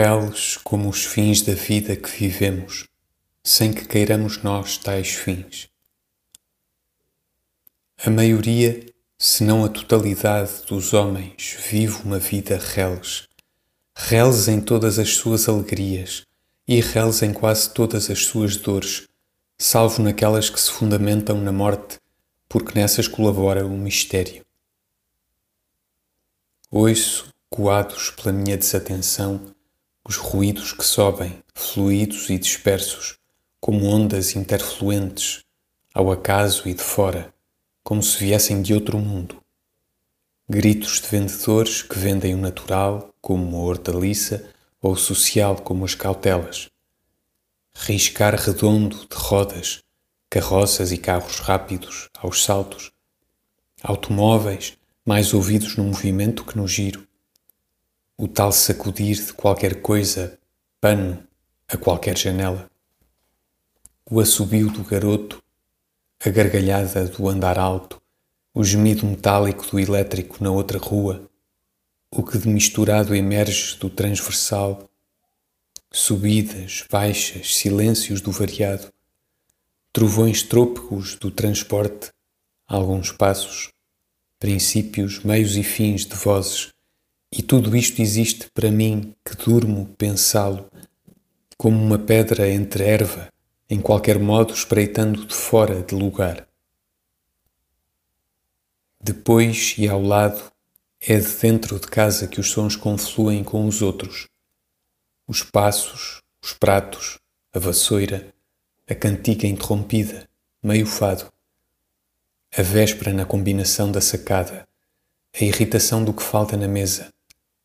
reles 0.00 0.56
como 0.56 0.88
os 0.88 1.04
fins 1.04 1.42
da 1.42 1.54
vida 1.54 1.96
que 1.96 2.08
vivemos, 2.08 2.86
sem 3.42 3.72
que 3.72 3.84
queiramos 3.84 4.40
nós 4.44 4.78
tais 4.78 5.08
fins. 5.08 5.68
A 8.06 8.08
maioria, 8.08 8.86
se 9.18 9.42
não 9.42 9.64
a 9.64 9.68
totalidade 9.68 10.62
dos 10.68 10.94
homens, 10.94 11.56
vive 11.68 12.00
uma 12.04 12.20
vida 12.20 12.56
reles, 12.58 13.26
reles 13.92 14.46
em 14.46 14.60
todas 14.60 15.00
as 15.00 15.16
suas 15.16 15.48
alegrias 15.48 16.22
e 16.68 16.80
reles 16.80 17.20
em 17.22 17.32
quase 17.32 17.74
todas 17.74 18.08
as 18.08 18.24
suas 18.24 18.56
dores, 18.56 19.08
salvo 19.58 20.00
naquelas 20.00 20.48
que 20.48 20.60
se 20.60 20.70
fundamentam 20.70 21.40
na 21.40 21.50
morte, 21.50 21.98
porque 22.48 22.78
nessas 22.78 23.08
colabora 23.08 23.66
o 23.66 23.76
mistério. 23.76 24.46
Ouço, 26.70 27.34
coados 27.50 28.10
pela 28.10 28.32
minha 28.32 28.56
desatenção, 28.56 29.57
os 30.08 30.16
ruídos 30.16 30.72
que 30.72 30.84
sobem, 30.84 31.38
fluidos 31.54 32.30
e 32.30 32.38
dispersos, 32.38 33.18
como 33.60 33.84
ondas 33.84 34.34
interfluentes, 34.34 35.44
ao 35.92 36.10
acaso 36.10 36.66
e 36.66 36.72
de 36.72 36.82
fora, 36.82 37.30
como 37.84 38.02
se 38.02 38.16
viessem 38.16 38.62
de 38.62 38.72
outro 38.72 38.98
mundo. 38.98 39.36
Gritos 40.48 41.02
de 41.02 41.08
vendedores 41.08 41.82
que 41.82 41.98
vendem 41.98 42.34
o 42.34 42.38
natural, 42.38 43.12
como 43.20 43.58
a 43.58 43.64
hortaliça, 43.64 44.48
ou 44.80 44.92
o 44.92 44.96
social, 44.96 45.56
como 45.56 45.84
as 45.84 45.94
cautelas. 45.94 46.70
Riscar 47.74 48.34
redondo 48.34 49.06
de 49.06 49.14
rodas, 49.14 49.82
carroças 50.30 50.90
e 50.90 50.96
carros 50.96 51.38
rápidos, 51.40 52.08
aos 52.16 52.42
saltos. 52.42 52.92
Automóveis, 53.82 54.78
mais 55.04 55.34
ouvidos 55.34 55.76
no 55.76 55.84
movimento 55.84 56.46
que 56.46 56.56
no 56.56 56.66
giro. 56.66 57.07
O 58.20 58.26
tal 58.26 58.50
sacudir 58.50 59.14
de 59.14 59.32
qualquer 59.32 59.80
coisa, 59.80 60.36
pano, 60.80 61.22
a 61.68 61.76
qualquer 61.76 62.18
janela. 62.18 62.68
O 64.10 64.18
assobio 64.18 64.72
do 64.72 64.82
garoto, 64.82 65.40
a 66.18 66.28
gargalhada 66.28 67.04
do 67.04 67.28
andar 67.28 67.60
alto, 67.60 68.02
o 68.52 68.64
gemido 68.64 69.06
metálico 69.06 69.64
do 69.70 69.78
elétrico 69.78 70.42
na 70.42 70.50
outra 70.50 70.80
rua, 70.80 71.30
o 72.10 72.24
que 72.24 72.36
de 72.36 72.48
misturado 72.48 73.14
emerge 73.14 73.78
do 73.78 73.88
transversal, 73.88 74.90
subidas, 75.88 76.84
baixas, 76.90 77.54
silêncios 77.54 78.20
do 78.20 78.32
variado, 78.32 78.92
trovões 79.92 80.42
trôpegos 80.42 81.14
do 81.14 81.30
transporte, 81.30 82.10
alguns 82.66 83.12
passos, 83.12 83.70
princípios, 84.40 85.22
meios 85.22 85.56
e 85.56 85.62
fins 85.62 86.04
de 86.04 86.16
vozes, 86.16 86.72
e 87.30 87.42
tudo 87.42 87.76
isto 87.76 88.00
existe 88.00 88.50
para 88.52 88.70
mim 88.70 89.14
que 89.24 89.36
durmo 89.36 89.86
pensá-lo, 89.98 90.70
como 91.56 91.82
uma 91.82 91.98
pedra 91.98 92.48
entre 92.48 92.84
erva, 92.84 93.28
em 93.68 93.80
qualquer 93.80 94.18
modo 94.18 94.54
espreitando 94.54 95.26
de 95.26 95.34
fora 95.34 95.82
de 95.82 95.94
lugar. 95.94 96.46
Depois 99.00 99.74
e 99.78 99.88
ao 99.88 100.02
lado 100.02 100.52
é 101.00 101.18
de 101.18 101.36
dentro 101.36 101.78
de 101.78 101.86
casa 101.86 102.26
que 102.26 102.40
os 102.40 102.50
sons 102.50 102.76
confluem 102.76 103.44
com 103.44 103.66
os 103.66 103.82
outros. 103.82 104.28
Os 105.26 105.42
passos, 105.42 106.22
os 106.42 106.52
pratos, 106.52 107.18
a 107.52 107.58
vassoura, 107.58 108.32
a 108.88 108.94
cantiga 108.94 109.46
interrompida, 109.46 110.28
meio 110.62 110.86
fado 110.86 111.30
a 112.56 112.62
véspera 112.62 113.12
na 113.12 113.24
combinação 113.24 113.92
da 113.92 114.00
sacada, 114.00 114.66
a 115.38 115.44
irritação 115.44 116.02
do 116.02 116.14
que 116.14 116.22
falta 116.22 116.56
na 116.56 116.66
mesa, 116.66 117.12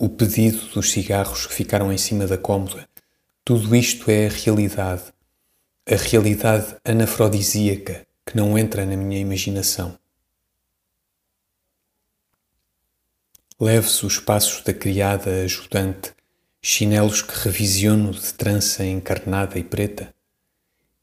o 0.00 0.08
pedido 0.08 0.64
dos 0.68 0.92
cigarros 0.92 1.44
que 1.44 1.52
ficaram 1.52 1.92
em 1.92 1.98
cima 1.98 2.24
da 2.24 2.38
cômoda, 2.38 2.88
tudo 3.44 3.74
isto 3.74 4.08
é 4.08 4.28
a 4.28 4.30
realidade, 4.30 5.12
a 5.84 5.96
realidade 5.96 6.76
anafrodisíaca 6.84 8.06
que 8.24 8.36
não 8.36 8.56
entra 8.56 8.86
na 8.86 8.96
minha 8.96 9.20
imaginação. 9.20 9.98
Leve-se 13.58 14.06
os 14.06 14.20
passos 14.20 14.62
da 14.62 14.72
criada 14.72 15.42
ajudante, 15.42 16.12
chinelos 16.62 17.20
que 17.20 17.36
revisiono 17.36 18.12
de 18.12 18.32
trança 18.34 18.84
encarnada 18.84 19.58
e 19.58 19.64
preta, 19.64 20.14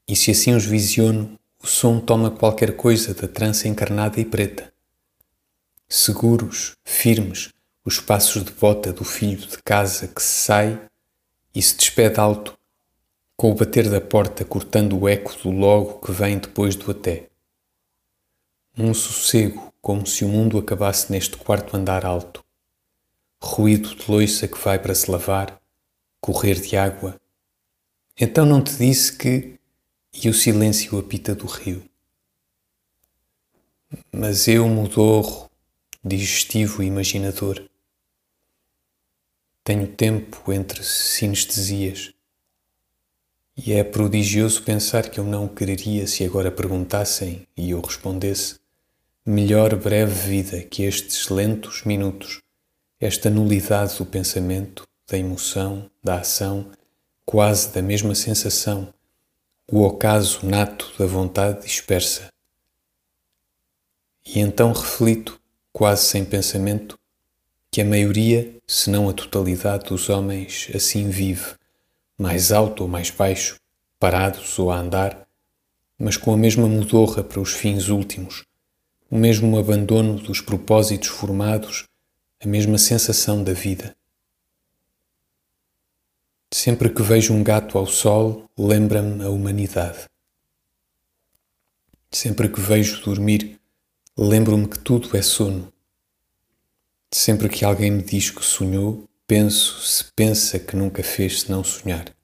e 0.08 0.16
se 0.16 0.30
assim 0.30 0.54
os 0.54 0.64
visiono, 0.64 1.38
o 1.62 1.66
som 1.66 2.00
toma 2.00 2.30
qualquer 2.30 2.76
coisa 2.76 3.12
da 3.12 3.28
trança 3.28 3.68
encarnada 3.68 4.18
e 4.18 4.24
preta. 4.24 4.72
Seguros, 5.86 6.76
firmes, 6.82 7.50
os 7.86 8.00
passos 8.00 8.42
de 8.42 8.50
bota 8.50 8.92
do 8.92 9.04
filho 9.04 9.46
de 9.46 9.62
casa 9.62 10.08
que 10.08 10.20
sai 10.20 10.88
e 11.54 11.62
se 11.62 11.76
despede 11.76 12.18
alto, 12.18 12.58
com 13.36 13.52
o 13.52 13.54
bater 13.54 13.88
da 13.88 14.00
porta 14.00 14.44
cortando 14.44 14.98
o 14.98 15.08
eco 15.08 15.32
do 15.40 15.52
logo 15.52 16.00
que 16.00 16.10
vem 16.10 16.36
depois 16.36 16.74
do 16.74 16.90
até. 16.90 17.28
Um 18.76 18.92
sossego, 18.92 19.72
como 19.80 20.04
se 20.04 20.24
o 20.24 20.28
mundo 20.28 20.58
acabasse 20.58 21.12
neste 21.12 21.36
quarto 21.36 21.76
andar 21.76 22.04
alto. 22.04 22.44
Ruído 23.40 23.94
de 23.94 24.10
loiça 24.10 24.48
que 24.48 24.58
vai 24.58 24.80
para 24.80 24.94
se 24.94 25.08
lavar, 25.08 25.62
correr 26.20 26.60
de 26.60 26.76
água. 26.76 27.20
Então 28.20 28.44
não 28.44 28.60
te 28.60 28.74
disse 28.74 29.16
que 29.16 29.60
e 30.12 30.28
o 30.28 30.34
silêncio 30.34 30.98
apita 30.98 31.36
do 31.36 31.46
rio. 31.46 31.88
Mas 34.10 34.48
eu 34.48 34.66
mudorro, 34.68 35.48
digestivo 36.04 36.82
e 36.82 36.86
imaginador. 36.86 37.64
Tenho 39.66 39.88
tempo 39.88 40.52
entre 40.52 40.80
sinestesias. 40.84 42.14
E 43.56 43.72
é 43.72 43.82
prodigioso 43.82 44.62
pensar 44.62 45.10
que 45.10 45.18
eu 45.18 45.24
não 45.24 45.48
quereria 45.48 46.06
se 46.06 46.22
agora 46.22 46.52
perguntassem 46.52 47.48
e 47.56 47.72
eu 47.72 47.80
respondesse 47.80 48.60
melhor 49.26 49.74
breve 49.74 50.14
vida 50.14 50.62
que 50.62 50.84
estes 50.84 51.28
lentos 51.30 51.82
minutos, 51.82 52.40
esta 53.00 53.28
nulidade 53.28 53.98
do 53.98 54.06
pensamento, 54.06 54.84
da 55.10 55.18
emoção, 55.18 55.90
da 56.00 56.20
ação, 56.20 56.70
quase 57.24 57.74
da 57.74 57.82
mesma 57.82 58.14
sensação 58.14 58.94
o 59.68 59.82
ocaso 59.82 60.46
nato 60.46 60.92
da 60.96 61.06
vontade 61.06 61.66
dispersa. 61.66 62.28
E 64.24 64.38
então 64.38 64.72
reflito, 64.72 65.40
quase 65.72 66.04
sem 66.04 66.24
pensamento, 66.24 66.96
que 67.76 67.82
a 67.82 67.84
maioria, 67.84 68.56
se 68.66 68.88
não 68.88 69.06
a 69.06 69.12
totalidade 69.12 69.90
dos 69.90 70.08
homens, 70.08 70.70
assim 70.74 71.10
vive, 71.10 71.44
mais 72.16 72.50
alto 72.50 72.84
ou 72.84 72.88
mais 72.88 73.10
baixo, 73.10 73.60
parados 74.00 74.58
ou 74.58 74.70
a 74.70 74.78
andar, 74.78 75.28
mas 75.98 76.16
com 76.16 76.32
a 76.32 76.38
mesma 76.38 76.66
mudorra 76.66 77.22
para 77.22 77.38
os 77.38 77.52
fins 77.52 77.90
últimos, 77.90 78.46
o 79.10 79.18
mesmo 79.18 79.58
abandono 79.58 80.14
dos 80.14 80.40
propósitos 80.40 81.08
formados, 81.08 81.84
a 82.42 82.48
mesma 82.48 82.78
sensação 82.78 83.44
da 83.44 83.52
vida. 83.52 83.94
Sempre 86.50 86.88
que 86.88 87.02
vejo 87.02 87.34
um 87.34 87.44
gato 87.44 87.76
ao 87.76 87.84
sol, 87.84 88.48
lembra-me 88.56 89.22
a 89.22 89.28
humanidade. 89.28 90.06
Sempre 92.10 92.48
que 92.48 92.58
vejo 92.58 93.02
dormir, 93.04 93.60
lembro-me 94.16 94.66
que 94.66 94.78
tudo 94.78 95.14
é 95.14 95.20
sono. 95.20 95.70
Sempre 97.10 97.48
que 97.48 97.64
alguém 97.64 97.90
me 97.90 98.02
diz 98.02 98.30
que 98.30 98.44
sonhou, 98.44 99.08
penso 99.26 99.80
se 99.80 100.04
pensa 100.12 100.58
que 100.58 100.76
nunca 100.76 101.02
fez 101.02 101.42
senão 101.42 101.62
sonhar. 101.62 102.14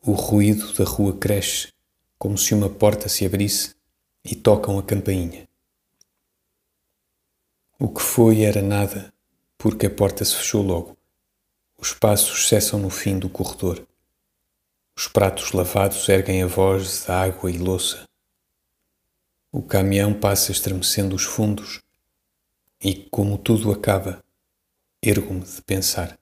O 0.00 0.12
ruído 0.12 0.72
da 0.72 0.84
rua 0.84 1.16
cresce, 1.16 1.72
como 2.18 2.38
se 2.38 2.54
uma 2.54 2.70
porta 2.70 3.08
se 3.08 3.26
abrisse 3.26 3.74
e 4.24 4.34
tocam 4.34 4.78
a 4.78 4.82
campainha. 4.82 5.46
O 7.78 7.88
que 7.88 8.02
foi 8.02 8.42
era 8.42 8.62
nada, 8.62 9.12
porque 9.56 9.86
a 9.86 9.90
porta 9.90 10.24
se 10.24 10.34
fechou 10.34 10.62
logo. 10.62 10.96
Os 11.76 11.92
passos 11.92 12.48
cessam 12.48 12.78
no 12.78 12.90
fim 12.90 13.18
do 13.18 13.28
corredor. 13.28 13.86
Os 14.96 15.06
pratos 15.06 15.52
lavados 15.52 16.08
erguem 16.08 16.42
a 16.42 16.46
voz 16.46 17.04
de 17.04 17.12
água 17.12 17.50
e 17.50 17.56
louça. 17.56 18.04
O 19.52 19.62
caminhão 19.62 20.12
passa 20.12 20.50
estremecendo 20.50 21.14
os 21.14 21.22
fundos 21.22 21.80
e, 22.80 23.08
como 23.10 23.38
tudo 23.38 23.72
acaba, 23.72 24.22
ergo-me 25.02 25.40
de 25.40 25.62
pensar. 25.62 26.18